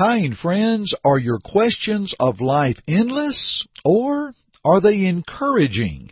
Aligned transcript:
Kind 0.00 0.38
friends, 0.38 0.94
are 1.04 1.18
your 1.18 1.40
questions 1.44 2.14
of 2.18 2.40
life 2.40 2.78
endless 2.88 3.66
or 3.84 4.32
are 4.64 4.80
they 4.80 5.04
encouraging? 5.04 6.10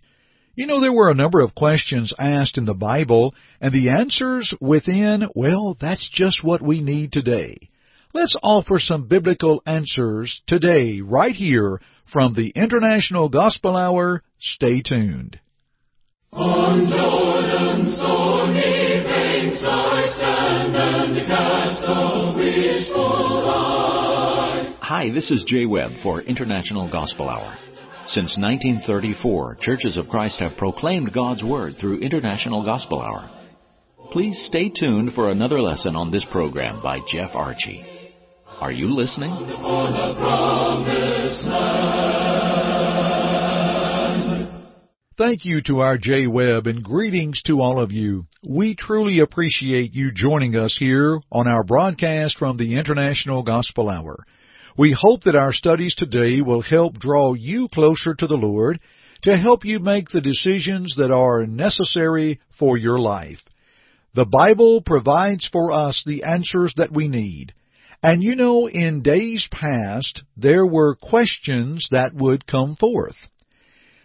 You 0.54 0.66
know, 0.66 0.82
there 0.82 0.92
were 0.92 1.10
a 1.10 1.14
number 1.14 1.40
of 1.40 1.54
questions 1.54 2.12
asked 2.18 2.58
in 2.58 2.66
the 2.66 2.74
Bible, 2.74 3.34
and 3.62 3.72
the 3.72 3.88
answers 3.88 4.52
within, 4.60 5.26
well, 5.34 5.74
that's 5.80 6.06
just 6.12 6.44
what 6.44 6.60
we 6.60 6.82
need 6.82 7.12
today. 7.12 7.56
Let's 8.12 8.36
offer 8.42 8.78
some 8.78 9.08
biblical 9.08 9.62
answers 9.64 10.42
today, 10.46 11.00
right 11.00 11.34
here 11.34 11.80
from 12.12 12.34
the 12.34 12.50
International 12.50 13.30
Gospel 13.30 13.74
Hour. 13.74 14.22
Stay 14.38 14.82
tuned. 14.82 15.40
On 16.30 16.90
Jordan's 16.90 17.47
Hi, 24.88 25.10
this 25.10 25.30
is 25.30 25.44
Jay 25.46 25.66
Webb 25.66 25.90
for 26.02 26.22
International 26.22 26.90
Gospel 26.90 27.28
Hour. 27.28 27.58
Since 28.06 28.38
1934, 28.38 29.58
Churches 29.60 29.98
of 29.98 30.08
Christ 30.08 30.40
have 30.40 30.56
proclaimed 30.56 31.12
God's 31.12 31.44
Word 31.44 31.74
through 31.78 32.00
International 32.00 32.64
Gospel 32.64 33.02
Hour. 33.02 33.30
Please 34.12 34.42
stay 34.46 34.70
tuned 34.70 35.12
for 35.12 35.30
another 35.30 35.60
lesson 35.60 35.94
on 35.94 36.10
this 36.10 36.24
program 36.32 36.80
by 36.82 37.00
Jeff 37.06 37.28
Archie. 37.34 37.84
Are 38.62 38.72
you 38.72 38.96
listening? 38.96 39.30
Thank 45.18 45.44
you 45.44 45.60
to 45.66 45.80
our 45.80 45.98
Jay 45.98 46.26
Webb 46.26 46.66
and 46.66 46.82
greetings 46.82 47.42
to 47.42 47.60
all 47.60 47.78
of 47.78 47.92
you. 47.92 48.24
We 48.42 48.74
truly 48.74 49.18
appreciate 49.18 49.94
you 49.94 50.12
joining 50.14 50.56
us 50.56 50.78
here 50.80 51.20
on 51.30 51.46
our 51.46 51.62
broadcast 51.62 52.38
from 52.38 52.56
the 52.56 52.78
International 52.78 53.42
Gospel 53.42 53.90
Hour. 53.90 54.24
We 54.78 54.96
hope 54.96 55.24
that 55.24 55.34
our 55.34 55.52
studies 55.52 55.96
today 55.96 56.40
will 56.40 56.62
help 56.62 57.00
draw 57.00 57.34
you 57.34 57.66
closer 57.66 58.14
to 58.14 58.26
the 58.28 58.36
Lord 58.36 58.78
to 59.22 59.36
help 59.36 59.64
you 59.64 59.80
make 59.80 60.10
the 60.10 60.20
decisions 60.20 60.94
that 60.98 61.10
are 61.10 61.46
necessary 61.46 62.38
for 62.60 62.76
your 62.76 63.00
life. 63.00 63.40
The 64.14 64.24
Bible 64.24 64.80
provides 64.86 65.48
for 65.52 65.72
us 65.72 66.04
the 66.06 66.22
answers 66.22 66.72
that 66.76 66.92
we 66.92 67.08
need. 67.08 67.54
And 68.04 68.22
you 68.22 68.36
know, 68.36 68.68
in 68.68 69.02
days 69.02 69.48
past, 69.50 70.22
there 70.36 70.64
were 70.64 70.94
questions 70.94 71.88
that 71.90 72.14
would 72.14 72.46
come 72.46 72.76
forth. 72.76 73.16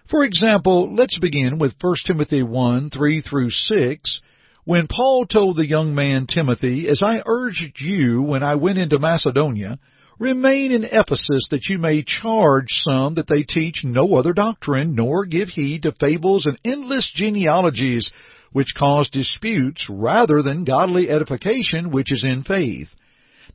For 0.09 0.23
example, 0.25 0.95
let's 0.95 1.19
begin 1.19 1.59
with 1.59 1.75
1 1.79 1.95
Timothy 2.07 2.41
1, 2.41 2.89
3 2.89 3.21
through 3.21 3.51
6, 3.51 4.21
when 4.65 4.87
Paul 4.87 5.27
told 5.27 5.55
the 5.55 5.67
young 5.67 5.93
man 5.93 6.25
Timothy, 6.25 6.87
As 6.89 7.03
I 7.05 7.21
urged 7.23 7.79
you 7.79 8.23
when 8.23 8.41
I 8.41 8.55
went 8.55 8.79
into 8.79 8.97
Macedonia, 8.97 9.77
Remain 10.19 10.71
in 10.71 10.83
Ephesus 10.83 11.47
that 11.49 11.67
you 11.67 11.79
may 11.79 12.03
charge 12.03 12.67
some 12.69 13.15
that 13.15 13.27
they 13.27 13.43
teach 13.43 13.83
no 13.83 14.15
other 14.15 14.33
doctrine, 14.33 14.93
nor 14.95 15.25
give 15.25 15.49
heed 15.49 15.83
to 15.83 15.91
fables 15.99 16.45
and 16.45 16.59
endless 16.63 17.11
genealogies, 17.15 18.11
which 18.51 18.75
cause 18.77 19.09
disputes 19.09 19.87
rather 19.89 20.41
than 20.43 20.65
godly 20.65 21.09
edification 21.09 21.89
which 21.89 22.11
is 22.11 22.23
in 22.23 22.43
faith. 22.43 22.89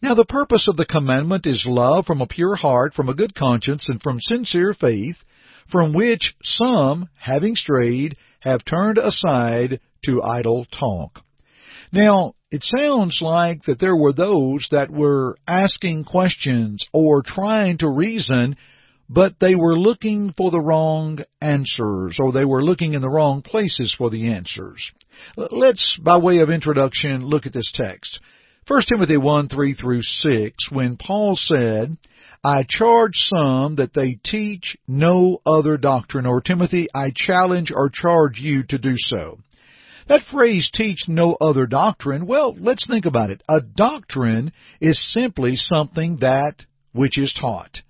Now 0.02 0.14
the 0.14 0.24
purpose 0.24 0.66
of 0.68 0.76
the 0.76 0.86
commandment 0.86 1.46
is 1.46 1.64
love 1.66 2.06
from 2.06 2.20
a 2.20 2.26
pure 2.26 2.56
heart, 2.56 2.94
from 2.94 3.08
a 3.08 3.14
good 3.14 3.34
conscience, 3.34 3.88
and 3.88 4.02
from 4.02 4.20
sincere 4.20 4.74
faith, 4.74 5.16
from 5.70 5.92
which 5.92 6.34
some, 6.42 7.08
having 7.18 7.54
strayed, 7.54 8.16
have 8.40 8.64
turned 8.64 8.98
aside 8.98 9.80
to 10.04 10.22
idle 10.22 10.66
talk. 10.78 11.20
Now, 11.92 12.34
it 12.50 12.64
sounds 12.64 13.20
like 13.20 13.62
that 13.64 13.78
there 13.78 13.96
were 13.96 14.12
those 14.12 14.66
that 14.70 14.90
were 14.90 15.36
asking 15.46 16.04
questions 16.04 16.86
or 16.92 17.22
trying 17.22 17.78
to 17.78 17.88
reason, 17.88 18.56
but 19.08 19.34
they 19.40 19.54
were 19.54 19.78
looking 19.78 20.32
for 20.36 20.50
the 20.50 20.60
wrong 20.60 21.18
answers, 21.40 22.18
or 22.18 22.32
they 22.32 22.44
were 22.44 22.62
looking 22.62 22.94
in 22.94 23.02
the 23.02 23.10
wrong 23.10 23.42
places 23.42 23.94
for 23.96 24.10
the 24.10 24.32
answers. 24.32 24.92
Let's, 25.36 25.98
by 26.02 26.18
way 26.18 26.38
of 26.38 26.50
introduction, 26.50 27.26
look 27.26 27.46
at 27.46 27.52
this 27.52 27.70
text. 27.74 28.20
1 28.66 28.82
Timothy 28.88 29.16
1, 29.16 29.48
3 29.48 29.74
through 29.74 30.02
6, 30.02 30.70
when 30.70 30.96
Paul 30.96 31.36
said, 31.36 31.96
I 32.44 32.64
charge 32.68 33.14
some 33.14 33.76
that 33.76 33.94
they 33.94 34.18
teach 34.22 34.76
no 34.86 35.40
other 35.44 35.76
doctrine, 35.76 36.26
or 36.26 36.40
Timothy, 36.40 36.88
I 36.94 37.12
challenge 37.14 37.72
or 37.74 37.90
charge 37.90 38.38
you 38.38 38.62
to 38.64 38.78
do 38.78 38.94
so. 38.96 39.38
That 40.08 40.22
phrase, 40.32 40.70
teach 40.72 41.06
no 41.06 41.36
other 41.38 41.66
doctrine, 41.66 42.26
well, 42.26 42.56
let's 42.58 42.86
think 42.86 43.04
about 43.04 43.30
it. 43.30 43.42
A 43.46 43.60
doctrine 43.60 44.52
is 44.80 45.12
simply 45.12 45.56
something 45.56 46.18
that 46.20 46.64
which 46.92 47.18
is 47.18 47.34
taught. 47.38 47.82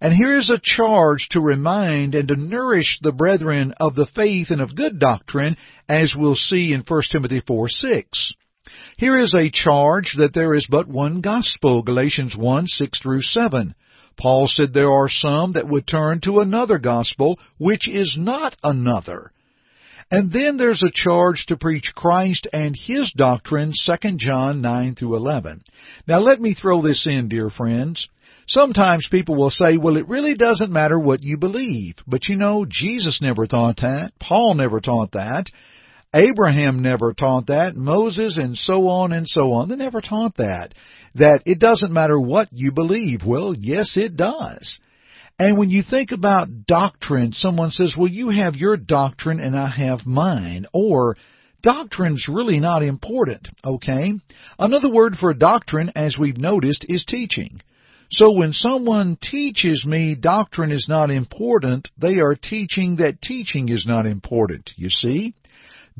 And 0.00 0.12
here 0.12 0.36
is 0.36 0.50
a 0.50 0.60
charge 0.60 1.28
to 1.30 1.40
remind 1.40 2.16
and 2.16 2.26
to 2.28 2.36
nourish 2.36 2.98
the 3.00 3.12
brethren 3.12 3.72
of 3.78 3.94
the 3.94 4.08
faith 4.16 4.50
and 4.50 4.60
of 4.60 4.74
good 4.74 4.98
doctrine, 4.98 5.56
as 5.88 6.12
we'll 6.16 6.34
see 6.34 6.72
in 6.72 6.82
1 6.86 7.02
Timothy 7.12 7.40
4 7.46 7.68
6. 7.68 8.34
Here 8.98 9.16
is 9.16 9.32
a 9.34 9.50
charge 9.50 10.14
that 10.18 10.34
there 10.34 10.54
is 10.54 10.66
but 10.68 10.88
one 10.88 11.20
gospel, 11.20 11.82
Galatians 11.82 12.36
1 12.36 12.66
6 12.66 13.00
through 13.00 13.22
7. 13.22 13.74
Paul 14.16 14.48
said 14.48 14.72
there 14.72 14.92
are 14.92 15.08
some 15.08 15.52
that 15.52 15.68
would 15.68 15.86
turn 15.86 16.20
to 16.22 16.40
another 16.40 16.78
gospel, 16.78 17.38
which 17.58 17.88
is 17.88 18.16
not 18.18 18.56
another. 18.64 19.30
And 20.10 20.32
then 20.32 20.56
there's 20.56 20.82
a 20.82 20.92
charge 20.92 21.46
to 21.48 21.56
preach 21.56 21.92
Christ 21.94 22.46
and 22.52 22.76
His 22.76 23.12
doctrine, 23.16 23.72
2 23.86 24.16
John 24.16 24.60
9 24.60 24.94
through 24.94 25.16
11. 25.16 25.62
Now 26.06 26.20
let 26.20 26.40
me 26.40 26.54
throw 26.54 26.82
this 26.82 27.06
in, 27.06 27.28
dear 27.28 27.50
friends. 27.50 28.08
Sometimes 28.46 29.08
people 29.10 29.36
will 29.36 29.50
say, 29.50 29.78
well, 29.78 29.96
it 29.96 30.08
really 30.08 30.34
doesn't 30.34 30.70
matter 30.70 30.98
what 30.98 31.22
you 31.22 31.38
believe. 31.38 31.94
But 32.06 32.28
you 32.28 32.36
know, 32.36 32.66
Jesus 32.68 33.20
never 33.22 33.46
taught 33.46 33.76
that. 33.78 34.12
Paul 34.20 34.54
never 34.54 34.80
taught 34.80 35.12
that. 35.12 35.46
Abraham 36.14 36.82
never 36.82 37.12
taught 37.12 37.46
that. 37.46 37.74
Moses 37.74 38.38
and 38.38 38.56
so 38.56 38.88
on 38.88 39.12
and 39.12 39.26
so 39.26 39.52
on. 39.52 39.68
They 39.68 39.76
never 39.76 40.00
taught 40.00 40.36
that. 40.36 40.74
That 41.16 41.40
it 41.46 41.58
doesn't 41.58 41.92
matter 41.92 42.18
what 42.20 42.48
you 42.52 42.70
believe. 42.72 43.20
Well, 43.26 43.54
yes, 43.58 43.96
it 43.96 44.16
does. 44.16 44.78
And 45.38 45.58
when 45.58 45.70
you 45.70 45.82
think 45.82 46.12
about 46.12 46.66
doctrine, 46.66 47.32
someone 47.32 47.70
says, 47.70 47.94
well, 47.98 48.08
you 48.08 48.30
have 48.30 48.54
your 48.54 48.76
doctrine 48.76 49.40
and 49.40 49.56
I 49.56 49.68
have 49.68 50.06
mine. 50.06 50.66
Or, 50.72 51.16
doctrine's 51.60 52.28
really 52.28 52.60
not 52.60 52.84
important, 52.84 53.48
okay? 53.64 54.12
Another 54.58 54.92
word 54.92 55.16
for 55.16 55.34
doctrine, 55.34 55.90
as 55.96 56.16
we've 56.16 56.38
noticed, 56.38 56.86
is 56.88 57.04
teaching. 57.04 57.60
So 58.10 58.30
when 58.30 58.52
someone 58.52 59.18
teaches 59.20 59.84
me 59.84 60.14
doctrine 60.14 60.70
is 60.70 60.86
not 60.88 61.10
important, 61.10 61.88
they 61.98 62.20
are 62.20 62.36
teaching 62.36 62.96
that 62.96 63.20
teaching 63.20 63.70
is 63.70 63.86
not 63.88 64.06
important, 64.06 64.70
you 64.76 64.90
see? 64.90 65.34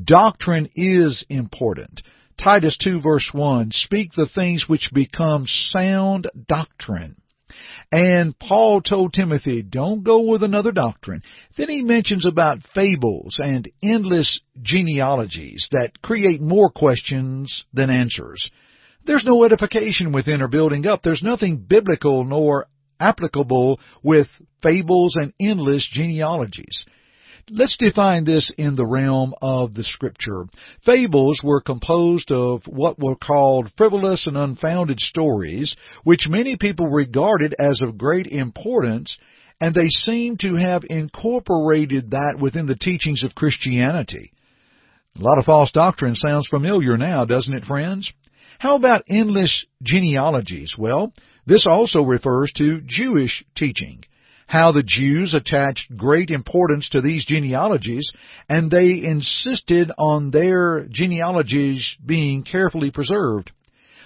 Doctrine 0.01 0.69
is 0.77 1.25
important. 1.29 2.03
Titus 2.41 2.77
2 2.83 3.01
verse 3.01 3.31
1, 3.33 3.71
speak 3.73 4.13
the 4.13 4.29
things 4.33 4.67
which 4.69 4.91
become 4.93 5.47
sound 5.47 6.29
doctrine. 6.47 7.17
And 7.93 8.39
Paul 8.39 8.81
told 8.81 9.13
Timothy, 9.13 9.63
don't 9.63 10.03
go 10.03 10.21
with 10.21 10.43
another 10.43 10.73
doctrine. 10.73 11.23
Then 11.57 11.69
he 11.69 11.83
mentions 11.83 12.27
about 12.27 12.67
fables 12.75 13.39
and 13.39 13.71
endless 13.83 14.41
genealogies 14.63 15.69
that 15.73 16.03
create 16.03 16.41
more 16.41 16.71
questions 16.71 17.65
than 17.73 17.91
answers. 17.91 18.51
There's 19.07 19.25
no 19.25 19.45
edification 19.45 20.13
within 20.13 20.43
or 20.43 20.49
building 20.49 20.87
up. 20.87 21.03
There's 21.03 21.23
nothing 21.23 21.59
biblical 21.59 22.25
nor 22.25 22.67
applicable 22.99 23.79
with 24.03 24.29
fables 24.63 25.17
and 25.17 25.33
endless 25.41 25.89
genealogies. 25.93 26.85
Let's 27.51 27.77
define 27.77 28.25
this 28.25 28.51
in 28.57 28.75
the 28.75 28.87
realm 28.87 29.35
of 29.43 29.75
the 29.75 29.85
scripture. 29.85 30.47
Fables 30.87 31.43
were 31.45 31.61
composed 31.61 32.33
of 32.33 32.63
what 32.67 32.99
were 32.99 33.17
called 33.17 33.71
frivolous 33.77 34.27
and 34.27 34.37
unfounded 34.37 34.99
stories, 34.99 35.77
which 36.05 36.27
many 36.27 36.57
people 36.57 36.87
regarded 36.87 37.55
as 37.59 37.83
of 37.83 37.99
great 37.99 38.27
importance, 38.27 39.19
and 39.61 39.75
they 39.75 39.89
seem 39.89 40.39
to 40.39 40.57
have 40.57 40.85
incorporated 40.89 42.13
that 42.13 42.39
within 42.41 42.67
the 42.67 42.77
teachings 42.77 43.23
of 43.23 43.35
Christianity. 43.35 44.33
A 45.19 45.23
lot 45.23 45.39
of 45.39 45.45
false 45.45 45.71
doctrine 45.71 46.15
sounds 46.15 46.49
familiar 46.49 46.97
now, 46.97 47.27
doesn't 47.27 47.53
it, 47.55 47.67
friends? 47.67 48.11
How 48.59 48.77
about 48.77 49.05
endless 49.07 49.67
genealogies? 49.83 50.75
Well, 50.79 51.13
this 51.47 51.67
also 51.67 52.03
refers 52.03 52.51
to 52.57 52.81
Jewish 52.87 53.45
teaching 53.55 54.03
how 54.47 54.73
the 54.73 54.83
Jews 54.83 55.35
attached 55.35 55.97
great 55.97 56.31
importance 56.31 56.89
to 56.91 57.01
these 57.01 57.25
genealogies, 57.25 58.13
and 58.49 58.71
they 58.71 59.03
insisted 59.03 59.91
on 59.99 60.31
their 60.31 60.87
genealogies 60.91 61.97
being 62.05 62.43
carefully 62.43 62.91
preserved. 62.91 63.53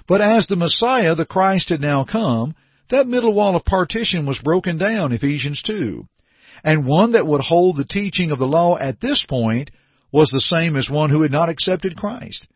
But 0.06 0.22
as 0.22 0.46
the 0.46 0.56
Messiah, 0.56 1.14
the 1.14 1.26
Christ, 1.26 1.68
had 1.68 1.80
now 1.80 2.04
come, 2.04 2.54
that 2.90 3.06
middle 3.06 3.34
wall 3.34 3.56
of 3.56 3.64
partition 3.64 4.24
was 4.24 4.38
broken 4.38 4.78
down, 4.78 5.12
Ephesians 5.12 5.62
2. 5.66 6.06
And 6.64 6.86
one 6.86 7.12
that 7.12 7.26
would 7.26 7.42
hold 7.42 7.76
the 7.76 7.84
teaching 7.84 8.30
of 8.30 8.38
the 8.38 8.46
law 8.46 8.78
at 8.78 9.00
this 9.00 9.24
point 9.28 9.70
was 10.10 10.30
the 10.30 10.40
same 10.40 10.76
as 10.76 10.88
one 10.90 11.10
who 11.10 11.22
had 11.22 11.30
not 11.30 11.50
accepted 11.50 11.96
Christ. 11.96 12.46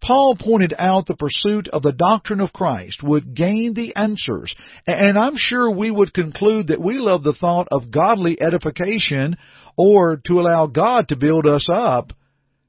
Paul 0.00 0.36
pointed 0.36 0.74
out 0.78 1.06
the 1.06 1.16
pursuit 1.16 1.68
of 1.68 1.82
the 1.82 1.92
doctrine 1.92 2.40
of 2.40 2.52
Christ 2.52 3.02
would 3.02 3.34
gain 3.34 3.74
the 3.74 3.94
answers, 3.96 4.54
and 4.86 5.18
I'm 5.18 5.36
sure 5.36 5.70
we 5.70 5.90
would 5.90 6.14
conclude 6.14 6.68
that 6.68 6.80
we 6.80 6.98
love 6.98 7.22
the 7.22 7.34
thought 7.34 7.68
of 7.70 7.90
godly 7.90 8.40
edification 8.40 9.36
or 9.76 10.20
to 10.26 10.40
allow 10.40 10.66
God 10.66 11.08
to 11.08 11.16
build 11.16 11.46
us 11.46 11.68
up 11.72 12.12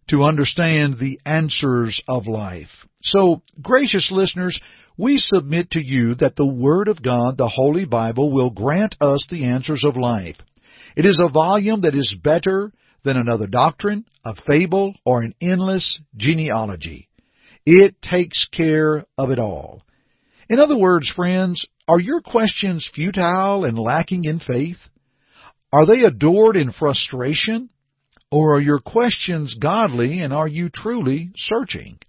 to 0.09 0.23
understand 0.23 0.97
the 0.97 1.19
answers 1.25 2.01
of 2.07 2.27
life. 2.27 2.69
So, 3.03 3.41
gracious 3.61 4.11
listeners, 4.11 4.59
we 4.97 5.17
submit 5.17 5.71
to 5.71 5.79
you 5.79 6.15
that 6.15 6.35
the 6.35 6.47
Word 6.47 6.87
of 6.87 7.01
God, 7.01 7.37
the 7.37 7.47
Holy 7.47 7.85
Bible, 7.85 8.31
will 8.31 8.49
grant 8.49 8.95
us 8.99 9.25
the 9.29 9.45
answers 9.45 9.83
of 9.85 9.95
life. 9.95 10.35
It 10.95 11.05
is 11.05 11.21
a 11.23 11.31
volume 11.31 11.81
that 11.81 11.95
is 11.95 12.13
better 12.21 12.71
than 13.03 13.17
another 13.17 13.47
doctrine, 13.47 14.05
a 14.25 14.35
fable, 14.47 14.95
or 15.05 15.21
an 15.21 15.33
endless 15.41 16.01
genealogy. 16.17 17.08
It 17.65 18.01
takes 18.01 18.47
care 18.51 19.05
of 19.17 19.29
it 19.29 19.39
all. 19.39 19.83
In 20.49 20.59
other 20.59 20.77
words, 20.77 21.11
friends, 21.15 21.65
are 21.87 21.99
your 21.99 22.21
questions 22.21 22.89
futile 22.93 23.65
and 23.65 23.77
lacking 23.77 24.25
in 24.25 24.39
faith? 24.39 24.77
Are 25.71 25.85
they 25.85 26.03
adored 26.03 26.55
in 26.55 26.71
frustration? 26.71 27.69
Or 28.31 28.55
are 28.55 28.61
your 28.61 28.79
questions 28.79 29.55
godly 29.59 30.21
and 30.21 30.33
are 30.33 30.47
you 30.47 30.69
truly 30.69 31.31
searching? 31.35 31.99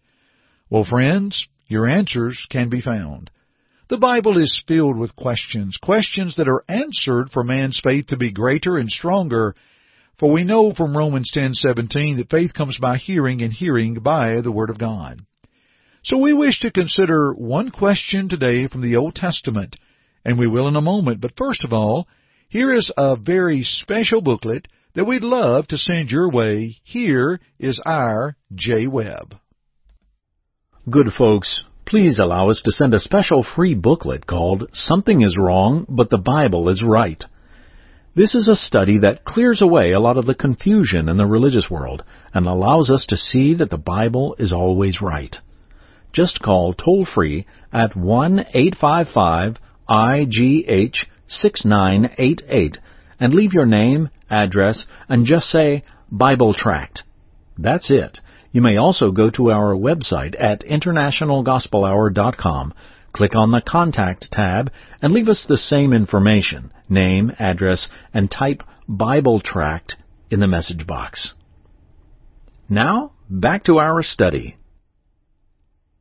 Well, 0.69 0.85
friends, 0.85 1.47
your 1.67 1.89
answers 1.89 2.39
can 2.51 2.69
be 2.69 2.81
found. 2.81 3.31
The 3.89 3.99
Bible 3.99 4.41
is 4.41 4.63
filled 4.69 4.99
with 4.99 5.17
questions, 5.17 5.77
questions 5.83 6.37
that 6.37 6.49
are 6.49 6.65
answered 6.69 7.31
for 7.33 7.43
man's 7.43 7.81
faith 7.83 8.07
to 8.09 8.17
be 8.17 8.31
greater 8.31 8.79
and 8.79 8.89
stronger. 8.89 9.55
For 10.19 10.31
we 10.31 10.45
know 10.45 10.73
from 10.73 10.97
Romans 10.97 11.31
10:17 11.35 12.19
that 12.19 12.31
faith 12.31 12.55
comes 12.55 12.79
by 12.81 12.99
hearing 12.99 13.43
and 13.43 13.53
hearing 13.53 13.95
by 13.95 14.43
the 14.43 14.53
word 14.53 14.71
of 14.71 14.79
God. 14.79 15.21
So 16.03 16.17
we 16.17 16.33
wish 16.33 16.61
to 16.61 16.71
consider 16.71 17.35
one 17.35 17.71
question 17.71 18.31
today 18.31 18.69
from 18.69 18.81
the 18.81 18.97
Old 18.97 19.15
Testament, 19.15 19.77
and 20.25 20.39
we 20.39 20.47
will 20.47 20.67
in 20.67 20.75
a 20.75 20.81
moment. 20.81 21.21
But 21.21 21.37
first 21.37 21.63
of 21.63 21.75
all, 21.75 22.09
here 22.49 22.75
is 22.75 22.91
a 22.97 23.17
very 23.17 23.63
special 23.65 24.23
booklet 24.23 24.67
that 24.95 25.05
we'd 25.05 25.23
love 25.23 25.67
to 25.69 25.77
send 25.77 26.11
your 26.11 26.31
way. 26.31 26.79
Here 26.85 27.39
is 27.59 27.83
our 27.85 28.35
J 28.55 28.87
Webb. 28.87 29.37
Good 30.89 31.13
folks, 31.17 31.65
please 31.85 32.19
allow 32.19 32.49
us 32.49 32.63
to 32.65 32.73
send 32.73 32.95
a 32.95 32.99
special 32.99 33.45
free 33.45 33.75
booklet 33.75 34.27
called 34.27 34.71
Something 34.73 35.21
is 35.21 35.37
Wrong, 35.39 35.85
but 35.87 36.09
the 36.09 36.17
Bible 36.17 36.71
is 36.71 36.83
Right. 36.83 37.23
This 38.17 38.35
is 38.35 38.49
a 38.49 38.57
study 38.57 39.01
that 39.01 39.27
clears 39.27 39.61
away 39.61 39.93
a 39.93 40.01
lot 40.01 40.17
of 40.17 40.25
the 40.25 40.35
confusion 40.35 41.11
in 41.11 41.19
the 41.19 41.27
religious 41.27 41.69
world 41.71 42.03
and 42.33 42.47
allows 42.47 42.89
us 42.89 43.05
to 43.11 43.19
see 43.19 43.55
that 43.57 43.69
the 43.69 43.77
Bible 43.77 44.35
is 44.39 44.51
always 44.51 45.03
right 45.03 45.37
just 46.13 46.43
call 46.43 46.75
toll 46.75 47.07
free 47.07 47.47
at 47.73 47.97
1 47.97 48.41
855 48.55 49.57
IGH 49.89 51.07
6988 51.29 52.79
and 53.19 53.35
leave 53.35 53.53
your 53.53 53.67
name, 53.67 54.09
address, 54.31 54.85
and 55.09 55.27
just 55.27 55.49
say 55.49 55.83
Bible 56.11 56.55
Tract. 56.55 57.03
That's 57.59 57.91
it. 57.91 58.21
You 58.53 58.63
may 58.63 58.77
also 58.77 59.13
go 59.13 59.31
to 59.31 59.51
our 59.51 59.75
website 59.75 60.35
at 60.41 60.65
internationalgospelhour.com, 60.65 62.75
click 63.13 63.37
on 63.37 63.51
the 63.51 63.63
Contact 63.67 64.29
tab, 64.33 64.71
and 65.03 65.13
leave 65.13 65.29
us 65.29 65.45
the 65.49 65.57
same 65.57 65.93
information, 65.93 66.73
name, 66.89 67.33
address, 67.39 67.89
and 68.13 68.31
type 68.31 68.63
Bible 68.89 69.41
Tract 69.41 69.97
in 70.31 70.41
the 70.41 70.49
message 70.49 70.87
box. 70.87 71.33
Now, 72.69 73.13
back 73.29 73.65
to 73.65 73.79
our 73.79 74.03
study. 74.03 74.57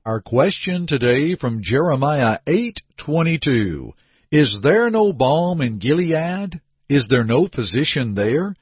Our 0.10 0.22
question 0.22 0.88
today 0.88 1.36
from 1.36 1.62
Jeremiah 1.62 2.40
8:22 2.48 3.92
Is 4.32 4.58
there 4.64 4.90
no 4.90 5.14
balm 5.14 5.62
in 5.62 5.78
Gilead? 5.78 6.60
Is 6.90 7.08
there 7.12 7.24
no 7.24 7.48
physician 7.48 8.16
there? 8.16 8.56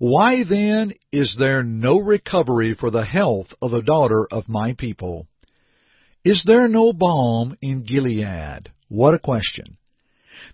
Why 0.00 0.42
then 0.42 0.94
is 1.12 1.36
there 1.38 1.62
no 1.62 2.00
recovery 2.00 2.74
for 2.74 2.90
the 2.90 3.04
health 3.04 3.54
of 3.62 3.70
the 3.70 3.82
daughter 3.82 4.26
of 4.32 4.48
my 4.48 4.72
people? 4.72 5.28
Is 6.24 6.42
there 6.44 6.66
no 6.66 6.92
balm 6.92 7.56
in 7.62 7.84
Gilead? 7.84 8.72
What 8.88 9.14
a 9.14 9.20
question. 9.20 9.76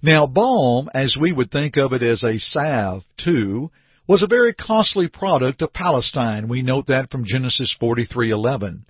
Now, 0.03 0.27
balm, 0.27 0.91
as 0.93 1.17
we 1.19 1.33
would 1.33 1.51
think 1.51 1.79
of 1.79 1.95
it 1.95 2.03
as 2.03 2.23
a 2.23 2.39
salve, 2.39 3.05
too, 3.17 3.71
was 4.07 4.23
a 4.23 4.27
very 4.27 4.53
costly 4.53 5.09
product 5.09 5.63
of 5.63 5.73
Palestine. 5.73 6.49
We 6.49 6.61
note 6.61 6.89
that 6.89 7.11
from 7.11 7.25
Genesis 7.25 7.75
43:11. 7.81 8.85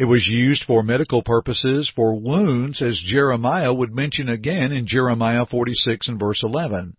It 0.00 0.08
was 0.08 0.26
used 0.26 0.64
for 0.64 0.82
medical 0.82 1.22
purposes 1.22 1.92
for 1.94 2.18
wounds, 2.18 2.80
as 2.80 2.98
Jeremiah 3.04 3.70
would 3.70 3.94
mention 3.94 4.30
again 4.30 4.72
in 4.72 4.86
Jeremiah 4.86 5.44
46 5.44 6.08
and 6.08 6.18
verse 6.18 6.42
11. 6.42 6.96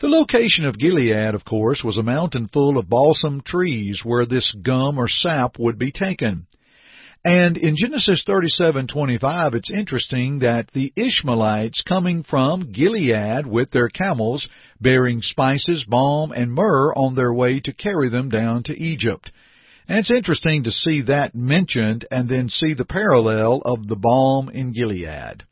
The 0.00 0.08
location 0.08 0.64
of 0.64 0.76
Gilead, 0.76 1.36
of 1.36 1.44
course, 1.44 1.84
was 1.84 1.98
a 1.98 2.02
mountain 2.02 2.48
full 2.48 2.78
of 2.78 2.88
balsam 2.88 3.42
trees 3.42 4.00
where 4.02 4.26
this 4.26 4.52
gum 4.60 4.98
or 4.98 5.06
sap 5.06 5.56
would 5.60 5.78
be 5.78 5.92
taken. 5.92 6.48
And 7.24 7.56
in 7.56 7.76
Genesis 7.76 8.24
37:25, 8.26 9.54
it's 9.54 9.70
interesting 9.70 10.40
that 10.40 10.72
the 10.72 10.92
Ishmaelites 10.96 11.82
coming 11.82 12.24
from 12.24 12.72
Gilead 12.72 13.46
with 13.46 13.70
their 13.70 13.88
camels 13.88 14.48
bearing 14.80 15.22
spices, 15.22 15.84
balm, 15.88 16.32
and 16.32 16.52
myrrh 16.52 16.92
on 16.96 17.14
their 17.14 17.32
way 17.32 17.60
to 17.60 17.72
carry 17.72 18.08
them 18.08 18.30
down 18.30 18.64
to 18.64 18.76
Egypt. 18.76 19.30
And 19.88 19.98
it's 19.98 20.10
interesting 20.10 20.64
to 20.64 20.72
see 20.72 21.02
that 21.02 21.34
mentioned 21.34 22.06
and 22.10 22.28
then 22.28 22.48
see 22.48 22.74
the 22.74 22.84
parallel 22.84 23.62
of 23.64 23.86
the 23.86 23.96
balm 23.96 24.48
in 24.48 24.72
Gilead. 24.72 25.44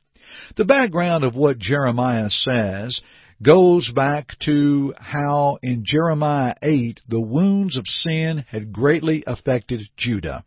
The 0.56 0.64
background 0.64 1.24
of 1.24 1.36
what 1.36 1.58
Jeremiah 1.58 2.30
says 2.30 3.00
goes 3.42 3.90
back 3.94 4.36
to 4.40 4.94
how 4.98 5.58
in 5.62 5.84
Jeremiah 5.84 6.54
8 6.62 7.00
the 7.08 7.20
wounds 7.20 7.76
of 7.76 7.86
sin 7.86 8.44
had 8.48 8.72
greatly 8.72 9.22
affected 9.26 9.82
Judah. 9.96 10.44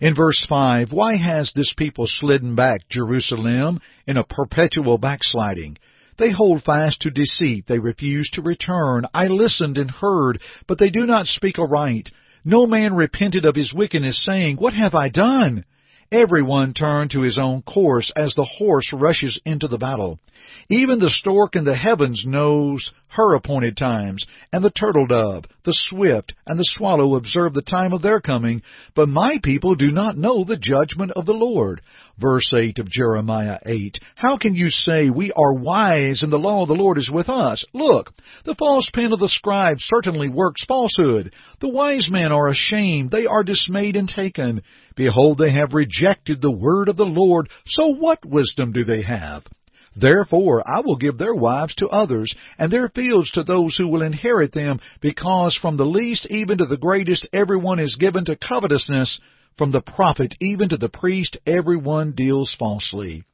In 0.00 0.14
verse 0.14 0.44
5, 0.48 0.88
why 0.90 1.16
has 1.16 1.52
this 1.54 1.72
people 1.76 2.06
slidden 2.06 2.54
back 2.54 2.88
Jerusalem 2.88 3.80
in 4.06 4.16
a 4.16 4.24
perpetual 4.24 4.98
backsliding? 4.98 5.76
They 6.18 6.32
hold 6.32 6.64
fast 6.64 7.02
to 7.02 7.10
deceit. 7.10 7.66
They 7.68 7.78
refuse 7.78 8.28
to 8.32 8.42
return. 8.42 9.06
I 9.14 9.26
listened 9.26 9.78
and 9.78 9.90
heard, 9.90 10.40
but 10.66 10.78
they 10.78 10.90
do 10.90 11.06
not 11.06 11.26
speak 11.26 11.58
aright. 11.58 12.10
No 12.48 12.66
man 12.66 12.94
repented 12.94 13.44
of 13.44 13.54
his 13.54 13.74
wickedness, 13.74 14.24
saying, 14.26 14.56
What 14.56 14.72
have 14.72 14.94
I 14.94 15.10
done? 15.10 15.66
Everyone 16.10 16.72
turned 16.72 17.10
to 17.10 17.20
his 17.20 17.36
own 17.36 17.60
course 17.62 18.10
as 18.16 18.34
the 18.34 18.48
horse 18.58 18.90
rushes 18.94 19.38
into 19.44 19.68
the 19.68 19.76
battle. 19.76 20.18
Even 20.70 20.98
the 20.98 21.10
stork 21.10 21.54
in 21.54 21.64
the 21.64 21.76
heavens 21.76 22.24
knows 22.26 22.92
her 23.08 23.34
appointed 23.34 23.76
times, 23.76 24.24
and 24.52 24.62
the 24.62 24.70
turtle 24.70 25.06
dove, 25.06 25.44
the 25.64 25.72
swift, 25.72 26.34
and 26.46 26.58
the 26.58 26.64
swallow 26.76 27.14
observe 27.14 27.54
the 27.54 27.62
time 27.62 27.92
of 27.92 28.02
their 28.02 28.20
coming, 28.20 28.62
but 28.94 29.08
my 29.08 29.38
people 29.42 29.74
do 29.74 29.90
not 29.90 30.16
know 30.16 30.44
the 30.44 30.58
judgment 30.58 31.10
of 31.12 31.26
the 31.26 31.32
Lord. 31.32 31.80
Verse 32.18 32.52
8 32.54 32.78
of 32.78 32.90
Jeremiah 32.90 33.58
8. 33.64 33.98
How 34.14 34.36
can 34.36 34.54
you 34.54 34.70
say, 34.70 35.10
We 35.10 35.32
are 35.32 35.54
wise, 35.54 36.22
and 36.22 36.32
the 36.32 36.38
law 36.38 36.62
of 36.62 36.68
the 36.68 36.74
Lord 36.74 36.98
is 36.98 37.10
with 37.10 37.28
us? 37.28 37.64
Look, 37.72 38.12
the 38.44 38.54
false 38.54 38.88
pen 38.92 39.12
of 39.12 39.20
the 39.20 39.28
scribe 39.28 39.78
certainly 39.80 40.28
works 40.28 40.64
falsehood. 40.66 41.34
The 41.60 41.70
wise 41.70 42.08
men 42.10 42.30
are 42.30 42.48
ashamed, 42.48 43.10
they 43.10 43.26
are 43.26 43.42
dismayed 43.42 43.96
and 43.96 44.08
taken. 44.08 44.62
Behold, 44.96 45.38
they 45.38 45.52
have 45.52 45.72
rejected 45.72 45.97
the 46.40 46.50
word 46.50 46.88
of 46.88 46.96
the 46.96 47.04
Lord, 47.04 47.48
so 47.66 47.88
what 47.88 48.24
wisdom 48.24 48.72
do 48.72 48.84
they 48.84 49.02
have? 49.02 49.44
Therefore 49.96 50.62
I 50.68 50.80
will 50.80 50.96
give 50.96 51.18
their 51.18 51.34
wives 51.34 51.74
to 51.76 51.88
others, 51.88 52.34
and 52.58 52.72
their 52.72 52.88
fields 52.88 53.30
to 53.32 53.42
those 53.42 53.76
who 53.76 53.88
will 53.88 54.02
inherit 54.02 54.52
them, 54.52 54.80
because 55.00 55.56
from 55.56 55.76
the 55.76 55.86
least 55.86 56.26
even 56.30 56.58
to 56.58 56.66
the 56.66 56.76
greatest 56.76 57.26
every 57.32 57.56
one 57.56 57.78
is 57.78 57.96
given 57.96 58.24
to 58.26 58.36
covetousness, 58.36 59.20
from 59.56 59.72
the 59.72 59.80
prophet 59.80 60.36
even 60.40 60.68
to 60.68 60.76
the 60.76 60.88
priest 60.88 61.36
every 61.46 61.76
one 61.76 62.12
deals 62.12 62.54
falsely. 62.56 63.24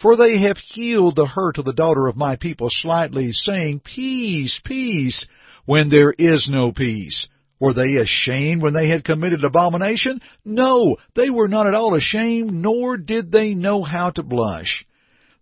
For 0.00 0.16
they 0.16 0.38
have 0.38 0.56
healed 0.56 1.16
the 1.16 1.26
hurt 1.26 1.58
of 1.58 1.64
the 1.64 1.72
daughter 1.72 2.06
of 2.06 2.16
my 2.16 2.36
people 2.36 2.68
slightly, 2.70 3.32
saying, 3.32 3.80
Peace, 3.80 4.60
peace, 4.64 5.26
when 5.66 5.90
there 5.90 6.12
is 6.16 6.48
no 6.48 6.72
peace. 6.72 7.26
Were 7.60 7.72
they 7.72 7.96
ashamed 7.96 8.62
when 8.62 8.74
they 8.74 8.88
had 8.88 9.04
committed 9.04 9.44
abomination? 9.44 10.20
No, 10.44 10.96
they 11.14 11.30
were 11.30 11.48
not 11.48 11.66
at 11.66 11.74
all 11.74 11.94
ashamed, 11.94 12.52
nor 12.52 12.96
did 12.96 13.30
they 13.30 13.54
know 13.54 13.82
how 13.82 14.10
to 14.10 14.22
blush. 14.22 14.84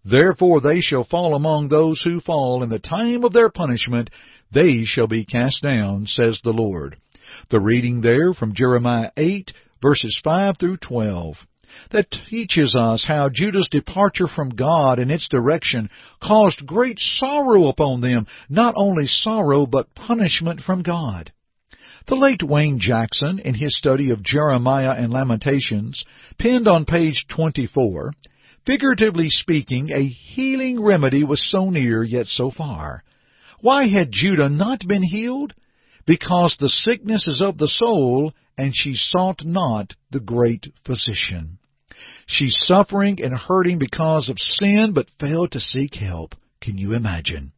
Therefore 0.04 0.60
they 0.60 0.80
shall 0.80 1.04
fall 1.04 1.34
among 1.34 1.68
those 1.68 2.02
who 2.02 2.20
fall 2.20 2.62
in 2.62 2.68
the 2.68 2.78
time 2.78 3.24
of 3.24 3.32
their 3.32 3.50
punishment. 3.50 4.10
They 4.52 4.84
shall 4.84 5.06
be 5.06 5.24
cast 5.24 5.62
down, 5.62 6.06
says 6.06 6.40
the 6.42 6.52
Lord. 6.52 6.96
The 7.50 7.60
reading 7.60 8.02
there 8.02 8.34
from 8.34 8.54
Jeremiah 8.54 9.10
8, 9.16 9.52
verses 9.80 10.20
5 10.22 10.58
through 10.58 10.78
12. 10.78 11.36
That 11.92 12.10
teaches 12.28 12.76
us 12.78 13.04
how 13.06 13.30
Judah's 13.30 13.68
departure 13.70 14.26
from 14.26 14.50
God 14.50 14.98
and 14.98 15.10
its 15.10 15.28
direction 15.28 15.88
caused 16.22 16.66
great 16.66 16.98
sorrow 16.98 17.68
upon 17.68 18.02
them, 18.02 18.26
not 18.50 18.74
only 18.76 19.06
sorrow, 19.06 19.64
but 19.64 19.94
punishment 19.94 20.60
from 20.60 20.82
God. 20.82 21.32
The 22.06 22.16
late 22.16 22.42
Wayne 22.42 22.78
Jackson, 22.80 23.38
in 23.38 23.54
his 23.54 23.76
study 23.76 24.10
of 24.10 24.22
Jeremiah 24.22 24.94
and 24.96 25.12
Lamentations, 25.12 26.04
penned 26.38 26.66
on 26.66 26.84
page 26.84 27.26
24, 27.28 28.12
Figuratively 28.66 29.28
speaking, 29.28 29.90
a 29.90 30.04
healing 30.06 30.80
remedy 30.80 31.24
was 31.24 31.42
so 31.50 31.70
near 31.70 32.02
yet 32.02 32.26
so 32.26 32.50
far. 32.50 33.02
Why 33.60 33.88
had 33.88 34.12
Judah 34.12 34.48
not 34.48 34.86
been 34.86 35.02
healed? 35.02 35.52
Because 36.06 36.56
the 36.58 36.68
sickness 36.68 37.26
is 37.26 37.40
of 37.40 37.58
the 37.58 37.68
soul, 37.68 38.32
and 38.56 38.72
she 38.74 38.94
sought 38.94 39.44
not 39.44 39.94
the 40.10 40.20
great 40.20 40.72
physician. 40.84 41.58
She's 42.26 42.56
suffering 42.56 43.22
and 43.22 43.36
hurting 43.36 43.78
because 43.78 44.28
of 44.28 44.38
sin, 44.38 44.92
but 44.92 45.10
failed 45.20 45.52
to 45.52 45.60
seek 45.60 45.94
help. 45.94 46.34
Can 46.60 46.78
you 46.78 46.94
imagine? 46.94 47.52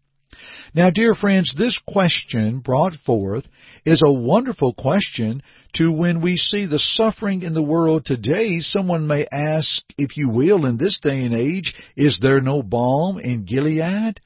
Now, 0.75 0.91
dear 0.91 1.15
friends, 1.15 1.55
this 1.57 1.79
question 1.87 2.61
brought 2.61 2.95
forth 3.07 3.45
is 3.85 4.03
a 4.05 4.13
wonderful 4.13 4.75
question 4.75 5.43
to 5.75 5.91
when 5.91 6.21
we 6.21 6.37
see 6.37 6.67
the 6.67 6.79
suffering 6.79 7.43
in 7.43 7.55
the 7.55 7.63
world 7.63 8.05
today. 8.05 8.61
Someone 8.61 9.07
may 9.07 9.27
ask, 9.31 9.83
if 9.97 10.17
you 10.17 10.29
will, 10.29 10.67
in 10.67 10.77
this 10.77 10.99
day 11.01 11.23
and 11.23 11.35
age, 11.35 11.75
is 11.97 12.19
there 12.21 12.41
no 12.41 12.63
balm 12.63 13.19
in 13.19 13.45
Gilead? 13.45 14.21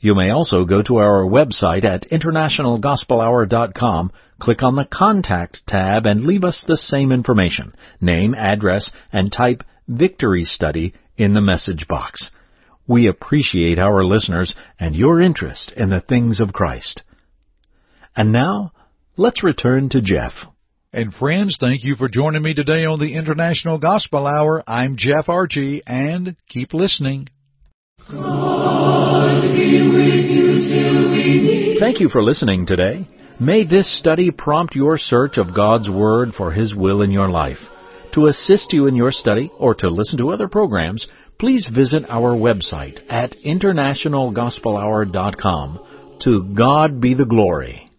You 0.00 0.14
may 0.14 0.30
also 0.30 0.64
go 0.64 0.80
to 0.80 0.96
our 0.96 1.24
website 1.24 1.84
at 1.84 2.08
internationalgospelhour.com, 2.10 4.12
click 4.40 4.62
on 4.62 4.76
the 4.76 4.88
Contact 4.90 5.60
tab, 5.66 6.06
and 6.06 6.24
leave 6.24 6.44
us 6.44 6.64
the 6.66 6.78
same 6.78 7.12
information, 7.12 7.74
name, 8.00 8.34
address, 8.34 8.90
and 9.12 9.30
type 9.30 9.64
Victory 9.86 10.44
Study 10.44 10.94
in 11.18 11.34
the 11.34 11.42
message 11.42 11.86
box. 11.86 12.30
We 12.86 13.06
appreciate 13.06 13.78
our 13.78 14.04
listeners 14.04 14.54
and 14.78 14.94
your 14.94 15.20
interest 15.20 15.72
in 15.76 15.90
the 15.90 16.00
things 16.00 16.40
of 16.40 16.52
Christ. 16.52 17.02
And 18.16 18.32
now, 18.32 18.72
let's 19.16 19.44
return 19.44 19.88
to 19.90 20.00
Jeff. 20.00 20.32
And 20.92 21.14
friends, 21.14 21.56
thank 21.60 21.84
you 21.84 21.94
for 21.94 22.08
joining 22.08 22.42
me 22.42 22.52
today 22.52 22.84
on 22.84 22.98
the 22.98 23.14
International 23.14 23.78
Gospel 23.78 24.26
Hour. 24.26 24.64
I'm 24.66 24.96
Jeff 24.96 25.28
Archie, 25.28 25.82
and 25.86 26.36
keep 26.48 26.74
listening. 26.74 27.28
Thank 31.78 32.00
you 32.00 32.08
for 32.08 32.22
listening 32.24 32.66
today. 32.66 33.08
May 33.38 33.64
this 33.64 33.98
study 33.98 34.30
prompt 34.30 34.74
your 34.74 34.98
search 34.98 35.38
of 35.38 35.54
God's 35.54 35.88
Word 35.88 36.30
for 36.36 36.50
His 36.50 36.74
will 36.74 37.02
in 37.02 37.10
your 37.12 37.30
life. 37.30 37.58
To 38.14 38.26
assist 38.26 38.72
you 38.72 38.88
in 38.88 38.96
your 38.96 39.12
study 39.12 39.50
or 39.56 39.74
to 39.76 39.88
listen 39.88 40.18
to 40.18 40.30
other 40.30 40.48
programs, 40.48 41.06
please 41.40 41.66
visit 41.74 42.04
our 42.08 42.36
website 42.36 43.00
at 43.10 43.34
internationalgospelhour.com. 43.44 45.78
To 46.20 46.54
God 46.54 47.00
be 47.00 47.14
the 47.14 47.24
glory. 47.24 47.90